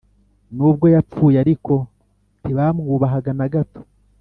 Nubwo 0.55 0.85
yapfuye 0.95 1.37
ariko 1.43 1.73
ntibamwubahaga 2.41 3.31
na 3.39 3.47
gato 3.53 3.81